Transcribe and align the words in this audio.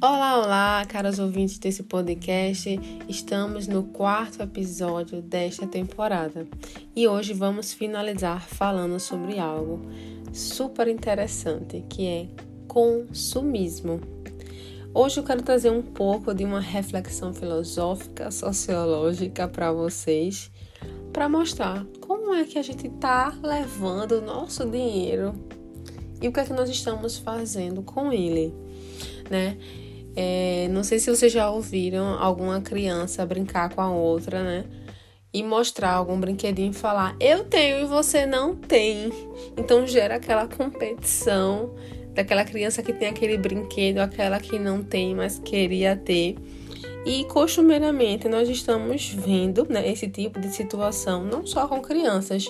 Olá, 0.00 0.38
olá, 0.38 0.86
caros 0.86 1.18
ouvintes 1.18 1.58
desse 1.58 1.82
podcast. 1.82 2.78
Estamos 3.08 3.66
no 3.66 3.82
quarto 3.82 4.40
episódio 4.40 5.20
desta 5.20 5.66
temporada 5.66 6.46
e 6.94 7.08
hoje 7.08 7.34
vamos 7.34 7.72
finalizar 7.72 8.46
falando 8.46 9.00
sobre 9.00 9.40
algo 9.40 9.80
super 10.32 10.86
interessante 10.86 11.84
que 11.88 12.06
é 12.06 12.28
consumismo. 12.68 14.00
Hoje 14.94 15.18
eu 15.18 15.24
quero 15.24 15.42
trazer 15.42 15.72
um 15.72 15.82
pouco 15.82 16.32
de 16.32 16.44
uma 16.44 16.60
reflexão 16.60 17.34
filosófica, 17.34 18.30
sociológica 18.30 19.48
para 19.48 19.72
vocês, 19.72 20.48
para 21.12 21.28
mostrar 21.28 21.84
como 22.00 22.32
é 22.34 22.44
que 22.44 22.56
a 22.56 22.62
gente 22.62 22.86
está 22.86 23.36
levando 23.42 24.12
o 24.12 24.20
nosso 24.20 24.64
dinheiro 24.64 25.34
e 26.22 26.28
o 26.28 26.32
que 26.32 26.38
é 26.38 26.44
que 26.44 26.52
nós 26.52 26.70
estamos 26.70 27.18
fazendo 27.18 27.82
com 27.82 28.12
ele, 28.12 28.54
né? 29.28 29.58
É, 30.20 30.66
não 30.72 30.82
sei 30.82 30.98
se 30.98 31.08
vocês 31.08 31.30
já 31.32 31.48
ouviram 31.48 32.18
alguma 32.18 32.60
criança 32.60 33.24
brincar 33.24 33.72
com 33.72 33.80
a 33.80 33.88
outra, 33.88 34.42
né? 34.42 34.64
E 35.32 35.44
mostrar 35.44 35.92
algum 35.92 36.18
brinquedinho 36.18 36.72
e 36.72 36.74
falar: 36.74 37.14
Eu 37.20 37.44
tenho 37.44 37.82
e 37.82 37.84
você 37.84 38.26
não 38.26 38.56
tem. 38.56 39.12
Então 39.56 39.86
gera 39.86 40.16
aquela 40.16 40.48
competição 40.48 41.72
daquela 42.14 42.44
criança 42.44 42.82
que 42.82 42.92
tem 42.92 43.06
aquele 43.06 43.38
brinquedo, 43.38 43.98
aquela 43.98 44.40
que 44.40 44.58
não 44.58 44.82
tem, 44.82 45.14
mas 45.14 45.38
queria 45.38 45.94
ter. 45.94 46.34
E 47.08 47.24
costumeiramente 47.24 48.28
nós 48.28 48.50
estamos 48.50 49.08
vendo 49.08 49.66
né, 49.66 49.90
esse 49.90 50.06
tipo 50.08 50.38
de 50.38 50.54
situação 50.54 51.24
não 51.24 51.46
só 51.46 51.66
com 51.66 51.80
crianças, 51.80 52.44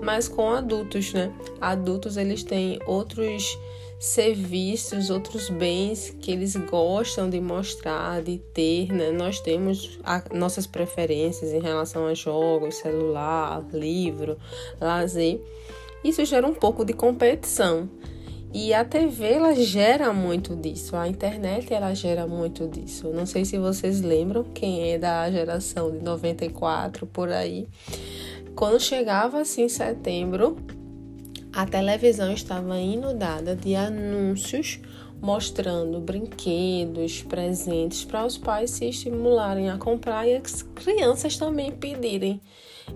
mas 0.00 0.28
com 0.28 0.52
adultos, 0.52 1.12
né? 1.12 1.32
Adultos 1.60 2.16
eles 2.16 2.44
têm 2.44 2.78
outros 2.86 3.58
serviços, 3.98 5.10
outros 5.10 5.50
bens 5.50 6.16
que 6.20 6.30
eles 6.30 6.54
gostam 6.54 7.28
de 7.28 7.40
mostrar, 7.40 8.22
de 8.22 8.38
ter, 8.38 8.92
né? 8.92 9.10
Nós 9.10 9.40
temos 9.40 9.98
a, 10.04 10.22
nossas 10.32 10.64
preferências 10.64 11.52
em 11.52 11.60
relação 11.60 12.06
a 12.06 12.14
jogos, 12.14 12.76
celular, 12.76 13.66
livro, 13.72 14.38
lazer. 14.80 15.40
Isso 16.04 16.24
gera 16.24 16.46
um 16.46 16.54
pouco 16.54 16.84
de 16.84 16.92
competição. 16.92 17.90
E 18.56 18.72
a 18.72 18.84
TV 18.84 19.32
ela 19.32 19.52
gera 19.52 20.12
muito 20.12 20.54
disso, 20.54 20.94
a 20.94 21.08
internet 21.08 21.74
ela 21.74 21.92
gera 21.92 22.24
muito 22.24 22.68
disso. 22.68 23.08
Não 23.08 23.26
sei 23.26 23.44
se 23.44 23.58
vocês 23.58 24.00
lembram, 24.00 24.44
quem 24.44 24.92
é 24.92 24.96
da 24.96 25.28
geração 25.28 25.90
de 25.90 25.98
94 26.04 27.04
por 27.04 27.30
aí, 27.30 27.66
quando 28.54 28.78
chegava 28.78 29.40
assim 29.40 29.68
setembro, 29.68 30.56
a 31.52 31.66
televisão 31.66 32.32
estava 32.32 32.78
inundada 32.78 33.56
de 33.56 33.74
anúncios 33.74 34.78
mostrando 35.20 35.98
brinquedos, 36.00 37.22
presentes 37.22 38.04
para 38.04 38.24
os 38.24 38.38
pais 38.38 38.70
se 38.70 38.88
estimularem 38.88 39.68
a 39.68 39.78
comprar 39.78 40.28
e 40.28 40.36
as 40.36 40.62
crianças 40.62 41.36
também 41.36 41.72
pedirem. 41.72 42.40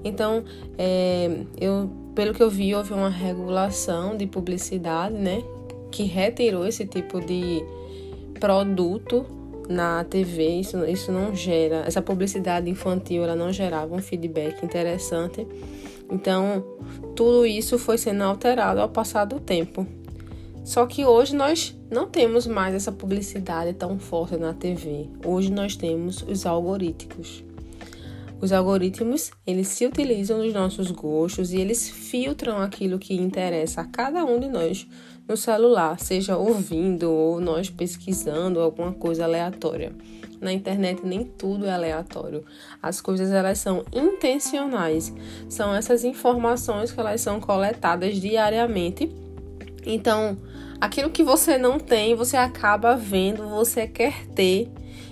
Então, 0.05 0.45
é, 0.77 1.45
eu, 1.61 1.91
pelo 2.15 2.35
que 2.35 2.43
eu 2.43 2.51
vi, 2.51 2.75
houve 2.75 2.93
uma 2.93 3.09
regulação 3.09 4.17
de 4.17 4.27
publicidade, 4.27 5.15
né, 5.15 5.43
que 5.91 6.05
retirou 6.05 6.67
esse 6.67 6.87
tipo 6.87 7.21
de 7.21 7.63
produto 8.39 9.27
na 9.69 10.05
TV. 10.05 10.61
Isso, 10.61 10.85
isso 10.87 11.13
não 11.13 11.35
gera, 11.35 11.85
essa 11.87 12.01
publicidade 12.01 12.71
infantil, 12.71 13.25
ela 13.25 13.37
não 13.37 13.53
gerava 13.53 13.95
um 13.95 14.01
feedback 14.01 14.65
interessante. 14.65 15.47
Então, 16.11 16.65
tudo 17.15 17.45
isso 17.45 17.79
foi 17.79 17.99
sendo 17.99 18.23
alterado 18.23 18.81
ao 18.81 18.89
passar 18.89 19.25
do 19.27 19.39
tempo. 19.39 19.87
Só 20.65 20.87
que 20.87 21.05
hoje 21.05 21.35
nós 21.35 21.75
não 21.91 22.07
temos 22.07 22.47
mais 22.47 22.75
essa 22.75 22.93
publicidade 22.93 23.73
tão 23.73 23.99
forte 23.99 24.37
na 24.37 24.53
TV. 24.53 25.09
Hoje 25.25 25.51
nós 25.51 25.77
temos 25.77 26.23
os 26.23 26.45
algorítmicos. 26.45 27.43
Os 28.41 28.53
algoritmos, 28.53 29.33
eles 29.45 29.67
se 29.67 29.85
utilizam 29.85 30.39
dos 30.39 30.55
nossos 30.55 30.93
gostos 30.93 31.53
e 31.53 31.59
eles 31.59 31.91
filtram 31.91 32.59
aquilo 32.59 32.99
que 32.99 33.15
interessa 33.15 33.81
a 33.81 33.85
cada 33.85 34.25
um 34.25 34.39
de 34.39 34.49
nós 34.49 34.87
no 35.27 35.37
celular, 35.37 35.99
seja 35.99 36.37
ouvindo 36.37 37.11
ou 37.11 37.41
nós 37.41 37.69
pesquisando 37.69 38.61
alguma 38.61 38.93
coisa 38.93 39.25
aleatória. 39.25 39.93
Na 40.41 40.53
internet 40.53 41.05
nem 41.05 41.25
tudo 41.25 41.67
é 41.67 41.73
aleatório. 41.73 42.45
As 42.81 43.01
coisas 43.01 43.33
elas 43.33 43.59
são 43.59 43.85
intencionais. 43.93 45.13
São 45.49 45.75
essas 45.75 46.05
informações 46.05 46.93
que 46.93 47.01
elas 47.01 47.21
são 47.21 47.41
coletadas 47.41 48.21
diariamente. 48.21 49.11
Então, 49.85 50.39
aquilo 50.81 51.11
que 51.11 51.25
você 51.25 51.59
não 51.59 51.81
tem, 51.81 52.15
você 52.15 52.37
acaba 52.37 52.95
vendo, 52.95 53.49
você 53.49 53.89
quer 53.89 54.27
ter. 54.29 54.71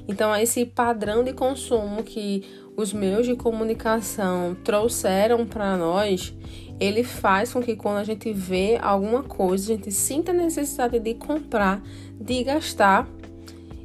Então, 0.09 0.35
esse 0.37 0.65
padrão 0.65 1.25
de 1.25 1.33
consumo 1.33 2.05
que 2.05 2.45
os 2.77 2.93
meios 2.93 3.27
de 3.27 3.35
comunicação 3.35 4.55
trouxeram 4.63 5.47
para 5.47 5.77
nós, 5.77 6.35
ele 6.79 7.03
faz 7.03 7.53
com 7.53 7.63
que 7.63 7.75
quando 7.75 7.97
a 7.97 8.05
gente 8.05 8.33
vê 8.33 8.79
alguma 8.81 9.23
coisa, 9.23 9.73
a 9.73 9.77
gente 9.77 9.91
sinta 9.91 10.31
a 10.31 10.35
necessidade 10.35 10.99
de 10.99 11.15
comprar, 11.15 11.83
de 12.21 12.45
gastar 12.45 13.09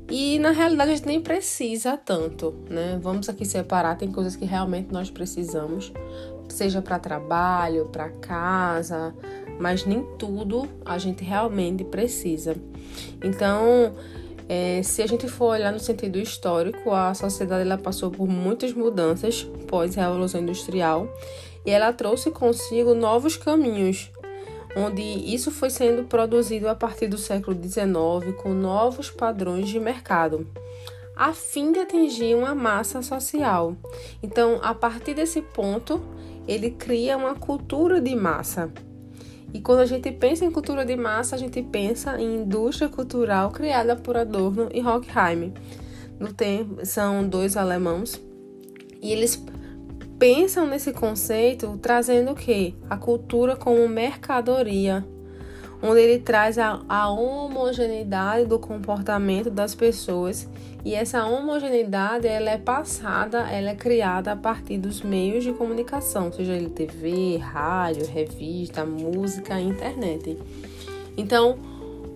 e 0.09 0.37
na 0.39 0.51
realidade 0.51 0.91
a 0.91 0.95
gente 0.95 1.07
nem 1.07 1.21
precisa 1.21 1.95
tanto, 1.95 2.53
né? 2.69 2.99
Vamos 3.01 3.29
aqui 3.29 3.45
separar, 3.45 3.95
tem 3.95 4.11
coisas 4.11 4.35
que 4.35 4.43
realmente 4.43 4.91
nós 4.91 5.09
precisamos, 5.09 5.93
seja 6.49 6.81
para 6.81 6.99
trabalho, 6.99 7.85
para 7.85 8.09
casa, 8.09 9.15
mas 9.57 9.85
nem 9.85 10.03
tudo 10.17 10.67
a 10.83 10.97
gente 10.97 11.23
realmente 11.23 11.85
precisa. 11.85 12.57
Então, 13.23 13.95
é, 14.53 14.83
se 14.83 15.01
a 15.01 15.07
gente 15.07 15.29
for 15.29 15.53
olhar 15.53 15.71
no 15.71 15.79
sentido 15.79 16.19
histórico, 16.19 16.91
a 16.91 17.13
sociedade 17.13 17.61
ela 17.61 17.77
passou 17.77 18.11
por 18.11 18.27
muitas 18.27 18.73
mudanças 18.73 19.43
pós-revolução 19.65 20.41
industrial 20.41 21.07
e 21.65 21.71
ela 21.71 21.93
trouxe 21.93 22.29
consigo 22.31 22.93
novos 22.93 23.37
caminhos 23.37 24.11
onde 24.75 25.01
isso 25.01 25.51
foi 25.51 25.69
sendo 25.69 26.03
produzido 26.03 26.67
a 26.67 26.75
partir 26.75 27.07
do 27.07 27.17
século 27.17 27.57
XIX 27.61 28.35
com 28.41 28.49
novos 28.49 29.09
padrões 29.09 29.69
de 29.69 29.79
mercado, 29.79 30.45
a 31.15 31.33
fim 31.33 31.71
de 31.71 31.79
atingir 31.79 32.35
uma 32.35 32.55
massa 32.55 33.01
social. 33.01 33.75
Então, 34.21 34.59
a 34.61 34.73
partir 34.73 35.13
desse 35.13 35.41
ponto, 35.41 36.01
ele 36.47 36.71
cria 36.71 37.17
uma 37.17 37.35
cultura 37.35 38.01
de 38.01 38.15
massa. 38.15 38.71
E 39.53 39.59
quando 39.59 39.79
a 39.79 39.85
gente 39.85 40.11
pensa 40.11 40.45
em 40.45 40.51
cultura 40.51 40.85
de 40.85 40.95
massa, 40.95 41.35
a 41.35 41.39
gente 41.39 41.61
pensa 41.61 42.19
em 42.19 42.41
indústria 42.41 42.87
cultural 42.87 43.51
criada 43.51 43.95
por 43.95 44.15
Adorno 44.15 44.69
e 44.73 44.81
Horkheim. 44.81 45.53
No 46.19 46.31
tempo, 46.31 46.85
são 46.85 47.27
dois 47.27 47.57
alemãos 47.57 48.21
e 49.01 49.11
eles 49.11 49.43
pensam 50.19 50.67
nesse 50.67 50.93
conceito 50.93 51.79
trazendo 51.81 52.31
o 52.31 52.35
que? 52.35 52.75
A 52.89 52.95
cultura 52.95 53.55
como 53.55 53.87
mercadoria, 53.89 55.03
onde 55.81 55.99
ele 55.99 56.19
traz 56.19 56.57
a, 56.57 56.81
a 56.87 57.09
homogeneidade 57.09 58.45
do 58.45 58.59
comportamento 58.59 59.49
das 59.49 59.73
pessoas 59.73 60.47
e 60.83 60.95
essa 60.95 61.25
homogeneidade 61.25 62.27
ela 62.27 62.49
é 62.49 62.57
passada, 62.57 63.49
ela 63.51 63.69
é 63.69 63.75
criada 63.75 64.31
a 64.31 64.35
partir 64.35 64.77
dos 64.77 65.01
meios 65.01 65.43
de 65.43 65.53
comunicação, 65.53 66.31
seja 66.31 66.53
ele 66.53 66.69
TV, 66.69 67.37
rádio, 67.37 68.05
revista, 68.07 68.85
música, 68.85 69.59
internet. 69.59 70.37
Então, 71.15 71.57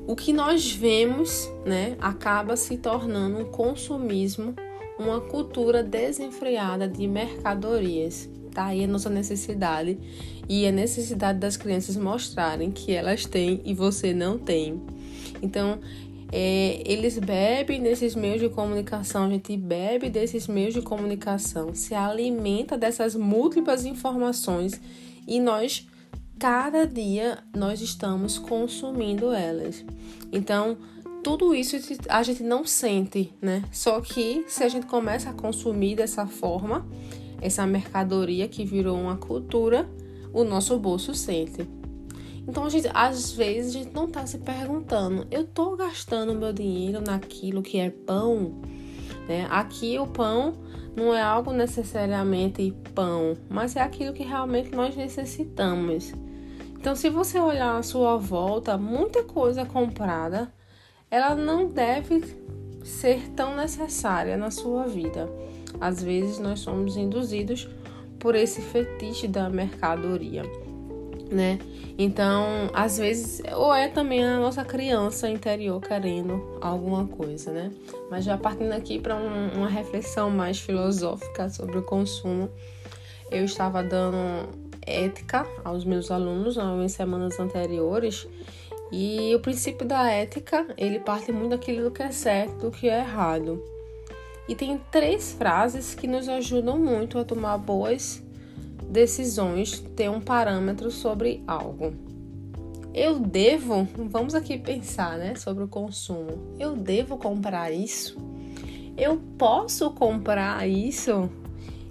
o 0.08 0.16
que 0.16 0.34
nós 0.34 0.72
vemos, 0.72 1.52
né, 1.66 1.96
acaba 2.00 2.56
se 2.56 2.78
tornando 2.78 3.40
um 3.40 3.46
consumismo 3.46 4.56
uma 4.98 5.20
cultura 5.20 5.84
desenfreada 5.84 6.88
de 6.88 7.08
mercadorias. 7.08 8.30
Tá 8.56 8.68
aí 8.68 8.86
a 8.86 8.88
nossa 8.88 9.10
necessidade 9.10 9.98
e 10.48 10.66
a 10.66 10.72
necessidade 10.72 11.40
das 11.40 11.58
crianças 11.58 11.98
mostrarem 11.98 12.72
que 12.72 12.94
elas 12.94 13.26
têm 13.26 13.60
e 13.66 13.74
você 13.74 14.14
não 14.14 14.40
tem. 14.40 14.82
Então, 15.42 15.78
é, 16.32 16.82
eles 16.86 17.20
bebem 17.20 17.84
desses 17.84 18.16
meios 18.16 18.40
de 18.40 18.48
comunicação, 18.48 19.26
a 19.26 19.30
gente 19.30 19.58
bebe 19.58 20.10
desses 20.10 20.48
meios 20.48 20.74
de 20.74 20.82
comunicação, 20.82 21.76
se 21.76 21.94
alimenta 21.94 22.78
dessas 22.78 23.14
múltiplas 23.14 23.84
informações 23.84 24.80
e 25.28 25.38
nós, 25.38 25.86
cada 26.40 26.88
dia, 26.88 27.40
nós 27.54 27.82
estamos 27.82 28.38
consumindo 28.38 29.34
elas. 29.34 29.84
Então, 30.32 30.78
tudo 31.22 31.54
isso 31.54 31.76
a 32.08 32.24
gente 32.24 32.42
não 32.42 32.66
sente, 32.66 33.34
né? 33.42 33.66
Só 33.70 34.00
que 34.00 34.46
se 34.48 34.64
a 34.64 34.70
gente 34.70 34.86
começa 34.86 35.30
a 35.30 35.34
consumir 35.34 35.96
dessa 35.96 36.26
forma, 36.26 36.88
essa 37.46 37.66
mercadoria 37.66 38.48
que 38.48 38.66
virou 38.66 39.00
uma 39.00 39.18
cultura, 39.18 39.90
o 40.34 40.44
nosso 40.44 40.78
bolso 40.78 41.14
sente. 41.14 41.68
Então, 42.48 42.70
gente, 42.70 42.90
às 42.94 43.32
vezes, 43.32 43.76
a 43.76 43.80
gente 43.80 43.94
não 43.94 44.08
tá 44.08 44.26
se 44.26 44.38
perguntando, 44.38 45.26
eu 45.32 45.46
tô 45.46 45.76
gastando 45.76 46.36
meu 46.36 46.54
dinheiro 46.54 47.02
naquilo 47.02 47.62
que 47.62 47.80
é 47.80 47.90
pão? 47.90 48.62
Né? 49.28 49.48
Aqui 49.50 49.98
o 49.98 50.06
pão 50.06 50.54
não 50.96 51.14
é 51.14 51.22
algo 51.22 51.52
necessariamente 51.52 52.74
pão, 52.94 53.36
mas 53.50 53.76
é 53.76 53.82
aquilo 53.82 54.14
que 54.14 54.24
realmente 54.24 54.72
nós 54.72 54.96
necessitamos. 54.96 56.14
Então, 56.78 56.96
se 56.96 57.10
você 57.10 57.40
olhar 57.40 57.78
à 57.78 57.82
sua 57.82 58.16
volta, 58.18 58.78
muita 58.78 59.24
coisa 59.24 59.66
comprada 59.66 60.54
ela 61.10 61.36
não 61.36 61.68
deve 61.68 62.22
ser 62.84 63.30
tão 63.32 63.56
necessária 63.56 64.38
na 64.38 64.52
sua 64.52 64.86
vida. 64.86 65.30
Às 65.80 66.02
vezes 66.02 66.40
nós 66.40 66.60
somos 66.60 66.98
induzidos 66.98 67.68
por 68.20 68.36
esse 68.36 68.62
fetiche 68.62 69.28
da 69.28 69.50
mercadoria, 69.50 70.44
né? 71.30 71.60
Então, 71.98 72.70
às 72.74 72.98
vezes, 72.98 73.42
ou 73.56 73.74
é 73.74 73.88
também 73.88 74.24
a 74.24 74.38
nossa 74.38 74.66
criança 74.66 75.30
interior 75.30 75.80
querendo 75.80 76.58
alguma 76.60 77.08
coisa, 77.08 77.52
né? 77.52 77.72
Mas 78.12 78.26
já 78.26 78.38
partindo 78.38 78.74
aqui 78.74 79.00
para 79.00 79.16
um, 79.16 79.58
uma 79.58 79.70
reflexão 79.70 80.30
mais 80.30 80.60
filosófica 80.60 81.50
sobre 81.50 81.78
o 81.78 81.84
consumo, 81.84 82.50
eu 83.32 83.46
estava 83.46 83.82
dando 83.82 84.50
ética 84.86 85.48
aos 85.64 85.86
meus 85.86 86.12
alunos 86.12 86.58
em 86.58 86.88
semanas 86.90 87.40
anteriores 87.40 88.28
e 88.92 89.34
o 89.34 89.40
princípio 89.40 89.88
da 89.88 90.10
ética 90.12 90.68
ele 90.78 91.00
parte 91.00 91.32
muito 91.32 91.52
daquilo 91.52 91.92
que 91.92 92.04
é 92.04 92.12
certo, 92.12 92.58
do 92.58 92.72
que 92.72 92.88
é 92.90 93.00
errado. 93.00 93.75
E 94.48 94.56
tem 94.56 94.80
três 94.92 95.34
frases 95.34 95.96
que 95.96 96.08
nos 96.08 96.30
ajudam 96.30 96.78
muito 96.78 97.18
a 97.18 97.26
tomar 97.26 97.58
boas 97.58 98.24
decisões, 98.90 99.80
ter 99.96 100.10
um 100.10 100.22
parâmetro 100.22 100.92
sobre 100.92 101.44
algo. 101.48 101.94
Eu 102.94 103.20
devo, 103.20 103.88
vamos 104.10 104.34
aqui 104.34 104.58
pensar, 104.58 105.18
né, 105.18 105.36
sobre 105.36 105.64
o 105.64 105.68
consumo. 105.68 106.56
Eu 106.58 106.76
devo 106.76 107.18
comprar 107.18 107.72
isso? 107.72 108.18
Eu 108.96 109.20
posso 109.38 109.92
comprar 109.92 110.66
isso? 110.68 111.30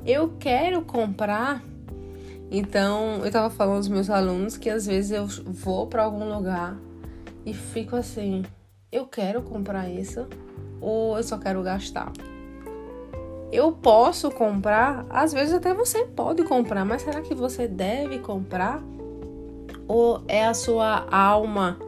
Eu 0.07 0.35
quero 0.39 0.83
comprar? 0.83 1.63
Então, 2.51 3.25
eu 3.25 3.31
tava 3.31 3.51
falando 3.51 3.79
aos 3.79 3.89
meus 3.89 4.09
alunos 4.09 4.57
que 4.57 4.71
às 4.71 4.87
vezes 4.87 5.11
eu 5.11 5.27
vou 5.27 5.87
para 5.89 6.05
algum 6.05 6.33
lugar 6.33 6.79
e 7.45 7.53
fico 7.53 7.97
assim, 7.97 8.43
eu 8.91 9.07
quero 9.07 9.43
comprar 9.43 9.91
isso 9.91 10.27
ou 10.81 11.17
eu 11.17 11.23
só 11.23 11.37
quero 11.37 11.63
gastar? 11.63 12.13
Eu 13.55 13.71
posso 13.71 14.33
comprar, 14.33 15.07
às 15.09 15.33
vezes 15.33 15.55
até 15.55 15.73
você 15.73 16.05
pode 16.07 16.43
comprar, 16.43 16.85
mas 16.85 17.03
será 17.03 17.21
que 17.21 17.37
você 17.37 17.69
deve 17.69 18.19
comprar? 18.19 18.83
Ou 19.87 20.25
é 20.27 20.45
a 20.45 20.53
sua 20.53 21.07
alma 21.09 21.79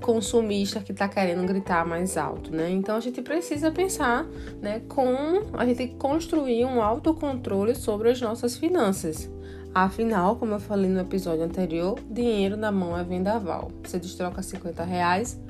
consumista 0.00 0.80
que 0.80 0.90
está 0.90 1.06
querendo 1.06 1.46
gritar 1.46 1.86
mais 1.86 2.16
alto, 2.16 2.50
né? 2.50 2.68
Então 2.68 2.96
a 2.96 3.00
gente 3.00 3.22
precisa 3.22 3.70
pensar, 3.70 4.26
né, 4.60 4.82
com 4.88 5.42
a 5.52 5.64
gente 5.64 5.86
construir 5.96 6.64
um 6.64 6.82
autocontrole 6.82 7.76
sobre 7.76 8.10
as 8.10 8.20
nossas 8.20 8.56
finanças. 8.56 9.30
Afinal, 9.72 10.34
como 10.34 10.54
eu 10.54 10.60
falei 10.60 10.90
no 10.90 10.98
episódio 10.98 11.44
anterior, 11.44 11.96
dinheiro 12.10 12.56
na 12.56 12.72
mão 12.72 12.98
é 12.98 13.04
vendaval. 13.04 13.70
Você 13.84 14.00
destroca 14.00 14.42
50 14.42 14.82
reais 14.82 15.40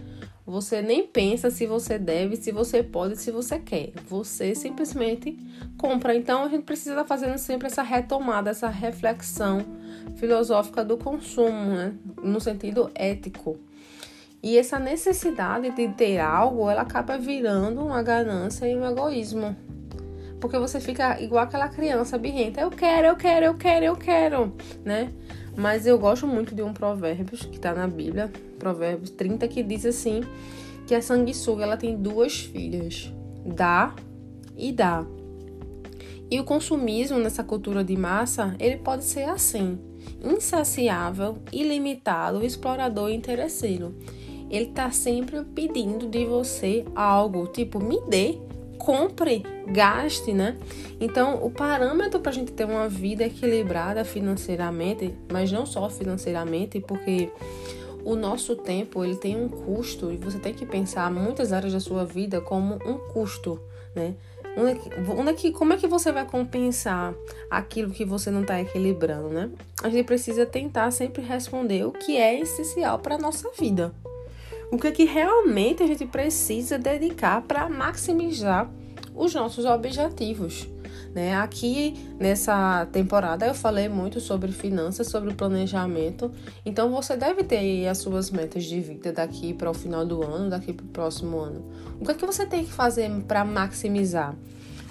você 0.45 0.83
nem 0.83 1.07
pensa 1.07 1.51
se 1.51 1.67
você 1.67 1.99
deve, 1.99 2.37
se 2.37 2.51
você 2.51 2.83
pode, 2.83 3.17
se 3.17 3.31
você 3.31 3.59
quer. 3.61 3.93
Você 4.09 4.55
simplesmente 4.55 5.39
compra. 5.79 6.15
Então 6.15 6.45
a 6.45 6.49
gente 6.49 6.65
precisa 6.65 6.91
estar 6.91 7.05
fazendo 7.05 7.39
sempre 7.39 7.69
essa 7.69 7.83
retomada, 7.83 8.51
essa 8.51 8.69
reflexão 8.69 9.65
filosófica 10.17 10.85
do 10.85 10.97
consumo, 10.97 11.67
né? 11.67 11.95
no 12.23 12.41
sentido 12.41 12.91
ético. 12.95 13.59
E 14.43 14.59
essa 14.59 14.79
necessidade 14.81 15.71
de 15.71 15.89
ter 15.91 16.19
algo, 16.19 16.69
ela 16.69 16.83
acaba 16.83 17.17
virando 17.17 17.81
uma 17.81 18.03
ganância 18.03 18.67
e 18.67 18.75
um 18.75 18.85
egoísmo. 18.85 19.57
Porque 20.41 20.59
você 20.59 20.81
fica 20.81 21.21
igual 21.23 21.45
aquela 21.45 21.69
criança 21.69 22.19
birrenta, 22.19 22.61
eu 22.61 22.71
quero, 22.71 23.07
eu 23.07 23.15
quero, 23.15 23.47
eu 23.47 23.55
quero, 23.55 23.85
eu 23.85 23.97
quero, 23.97 24.53
né? 24.85 25.13
Mas 25.57 25.87
eu 25.87 25.97
gosto 25.97 26.27
muito 26.27 26.53
de 26.53 26.63
um 26.63 26.73
provérbio 26.73 27.39
que 27.39 27.57
está 27.57 27.73
na 27.73 27.87
Bíblia, 27.87 28.33
Provérbios 28.63 29.11
30, 29.11 29.49
que 29.49 29.61
diz 29.61 29.85
assim: 29.85 30.21
que 30.87 30.95
a 30.95 31.03
sanguessuga 31.03 31.65
ela 31.65 31.77
tem 31.77 31.97
duas 31.97 32.39
filhas, 32.39 33.13
dá 33.45 33.93
e 34.57 34.71
dá. 34.71 35.05
E 36.31 36.39
o 36.39 36.45
consumismo 36.45 37.19
nessa 37.19 37.43
cultura 37.43 37.83
de 37.83 37.97
massa, 37.97 38.55
ele 38.61 38.77
pode 38.77 39.03
ser 39.03 39.25
assim: 39.25 39.81
insaciável, 40.25 41.39
ilimitado, 41.53 42.45
explorador 42.45 43.11
e 43.11 43.17
interesseiro. 43.17 43.97
Ele 44.49 44.67
está 44.67 44.93
sempre 44.93 45.43
pedindo 45.43 46.07
de 46.07 46.25
você 46.25 46.85
algo, 46.95 47.49
tipo, 47.49 47.83
me 47.83 48.01
dê, 48.03 48.39
compre, 48.79 49.43
gaste, 49.67 50.33
né? 50.33 50.57
Então, 51.01 51.43
o 51.43 51.51
parâmetro 51.51 52.21
para 52.21 52.31
a 52.31 52.35
gente 52.35 52.53
ter 52.53 52.65
uma 52.65 52.89
vida 52.89 53.25
equilibrada 53.25 54.05
financeiramente, 54.05 55.15
mas 55.33 55.51
não 55.51 55.67
só 55.67 55.89
financeiramente, 55.89 56.81
porque 56.81 57.31
o 58.05 58.17
nosso 58.17 58.57
tempo 58.57 59.05
ele 59.05 59.17
tem 59.17 59.37
um 59.37 59.49
custo 59.49 60.11
e 60.11 60.17
você 60.17 60.39
tem 60.39 60.53
que 60.55 60.67
pensar 60.67 61.11
muitas 61.11 61.53
áreas 61.53 61.73
da 61.73 61.81
sua 61.81 62.05
vida 62.05 62.41
como 62.41 62.75
um 62.87 62.99
custo, 63.13 63.61
né? 63.95 64.15
Onde 64.57 64.73
é 64.73 65.11
onde 65.11 65.31
é 65.31 65.35
que, 65.35 65.51
como 65.51 65.73
é 65.73 65.77
que 65.77 65.87
você 65.87 66.13
vai 66.13 66.27
compensar 66.27 67.15
aquilo 67.51 67.91
que 67.91 68.05
você 68.05 68.31
não 68.31 68.43
está 68.43 68.61
equilibrando, 68.61 69.29
né? 69.29 69.51
A 69.83 69.89
gente 69.89 70.05
precisa 70.05 70.45
tentar 70.45 70.91
sempre 70.91 71.23
responder 71.23 71.87
o 71.87 71.93
que 71.93 72.17
é 72.17 72.39
essencial 72.39 72.99
para 72.99 73.17
nossa 73.17 73.51
vida 73.59 73.95
o 74.73 74.79
que, 74.79 74.87
é 74.87 74.91
que 74.91 75.05
realmente 75.05 75.83
a 75.83 75.87
gente 75.87 76.07
precisa 76.07 76.79
dedicar 76.79 77.43
para 77.43 77.69
maximizar 77.69 78.71
os 79.15 79.35
nossos 79.35 79.67
objetivos. 79.67 80.67
Né? 81.15 81.35
Aqui 81.37 81.95
nessa 82.19 82.87
temporada 82.91 83.47
eu 83.47 83.55
falei 83.55 83.89
muito 83.89 84.19
sobre 84.19 84.51
finanças, 84.51 85.09
sobre 85.09 85.35
planejamento. 85.35 86.33
Então 86.65 86.91
você 86.91 87.17
deve 87.17 87.45
ter 87.45 87.87
as 87.87 87.99
suas 87.99 88.31
metas 88.31 88.65
de 88.65 88.81
vida 88.81 89.13
daqui 89.13 89.53
para 89.53 89.71
o 89.71 89.75
final 89.75 90.07
do 90.07 90.23
ano, 90.23 90.49
daqui 90.51 90.73
para 90.73 90.85
o 90.85 90.89
próximo 90.89 91.39
ano. 91.39 91.65
O 92.01 92.05
que 92.05 92.13
é 92.13 92.15
que 92.15 92.25
você 92.25 92.47
tem 92.47 92.65
que 92.65 92.73
fazer 92.73 93.11
para 93.29 93.45
maximizar? 93.45 94.35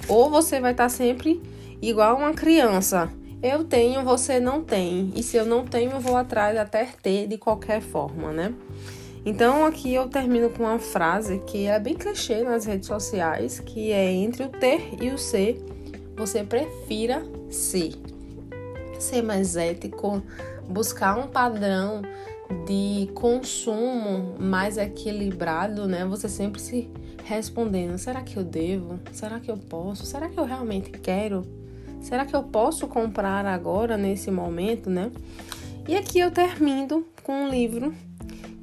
Ou 0.08 0.30
você 0.30 0.60
vai 0.60 0.72
estar 0.72 0.86
tá 0.86 0.90
sempre 0.90 1.42
igual 1.82 2.18
uma 2.18 2.34
criança. 2.34 3.12
Eu 3.42 3.64
tenho, 3.64 4.04
você 4.04 4.40
não 4.40 4.64
tem. 4.64 5.12
E 5.16 5.24
se 5.24 5.36
eu 5.36 5.46
não 5.46 5.66
tenho, 5.66 5.92
eu 5.92 6.00
vou 6.00 6.16
atrás 6.16 6.56
até 6.58 6.86
ter 7.02 7.28
de 7.28 7.40
qualquer 7.40 7.82
forma, 7.82 8.32
né? 8.32 8.54
Então 9.26 9.66
aqui 9.66 9.94
eu 9.94 10.08
termino 10.08 10.50
com 10.50 10.64
uma 10.64 10.80
frase 10.80 11.40
que 11.46 11.66
é 11.66 11.80
bem 11.80 11.94
clichê 11.94 12.44
nas 12.44 12.66
redes 12.66 12.88
sociais, 12.88 13.60
que 13.60 13.92
é 13.92 14.12
entre 14.12 14.44
o 14.44 14.50
ter 14.50 14.96
e 15.00 15.10
o 15.10 15.18
ser, 15.18 15.64
você 16.16 16.44
prefira 16.44 17.26
ser. 17.50 17.94
Ser 19.00 19.22
mais 19.22 19.56
ético, 19.56 20.22
buscar 20.68 21.18
um 21.18 21.28
padrão 21.28 22.02
de 22.66 23.10
consumo 23.14 24.36
mais 24.40 24.78
equilibrado, 24.78 25.88
né? 25.88 26.06
Você 26.06 26.30
sempre 26.30 26.62
se 26.62 26.90
respondendo: 27.24 27.98
será 27.98 28.22
que 28.22 28.38
eu 28.38 28.44
devo? 28.44 29.00
Será 29.12 29.40
que 29.40 29.50
eu 29.50 29.58
posso? 29.58 30.06
Será 30.06 30.30
que 30.30 30.38
eu 30.38 30.46
realmente 30.46 30.92
quero? 30.92 31.44
Será 32.02 32.26
que 32.26 32.36
eu 32.36 32.44
posso 32.44 32.88
comprar 32.88 33.46
agora 33.46 33.98
nesse 33.98 34.32
momento, 34.32 34.90
né? 34.90 35.12
E 35.88 35.96
aqui 35.96 36.20
eu 36.20 36.32
termino 36.32 37.06
com 37.24 37.46
um 37.46 37.50
livro 37.50 37.94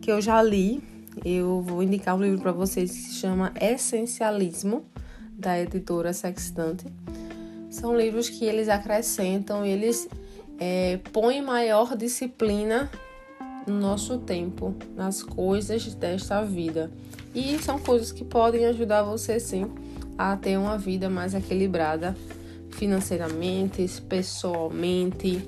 que 0.00 0.10
eu 0.10 0.20
já 0.20 0.42
li. 0.42 0.82
Eu 1.24 1.62
vou 1.62 1.82
indicar 1.82 2.16
um 2.16 2.22
livro 2.22 2.40
para 2.40 2.52
vocês 2.52 2.90
que 2.90 2.96
se 2.96 3.14
chama 3.14 3.52
Essencialismo, 3.60 4.84
da 5.32 5.58
editora 5.58 6.12
Sextante. 6.12 6.86
São 7.78 7.96
livros 7.96 8.28
que 8.28 8.44
eles 8.44 8.68
acrescentam, 8.68 9.64
eles 9.64 10.08
é, 10.58 10.98
põem 11.12 11.40
maior 11.40 11.96
disciplina 11.96 12.90
no 13.68 13.78
nosso 13.78 14.18
tempo, 14.18 14.74
nas 14.96 15.22
coisas 15.22 15.94
desta 15.94 16.42
vida. 16.42 16.90
E 17.32 17.56
são 17.58 17.78
coisas 17.78 18.10
que 18.10 18.24
podem 18.24 18.66
ajudar 18.66 19.04
você 19.04 19.38
sim 19.38 19.70
a 20.18 20.36
ter 20.36 20.58
uma 20.58 20.76
vida 20.76 21.08
mais 21.08 21.34
equilibrada 21.34 22.16
financeiramente, 22.70 23.86
pessoalmente 24.08 25.40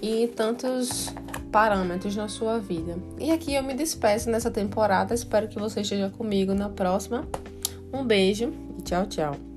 e 0.00 0.26
tantos 0.28 1.12
parâmetros 1.52 2.16
na 2.16 2.28
sua 2.28 2.58
vida. 2.58 2.96
E 3.18 3.30
aqui 3.30 3.52
eu 3.52 3.62
me 3.62 3.74
despeço 3.74 4.30
nessa 4.30 4.50
temporada. 4.50 5.14
Espero 5.14 5.48
que 5.48 5.58
você 5.58 5.82
esteja 5.82 6.08
comigo 6.08 6.54
na 6.54 6.70
próxima. 6.70 7.28
Um 7.92 8.04
beijo 8.04 8.54
e 8.78 8.82
tchau, 8.82 9.04
tchau. 9.04 9.47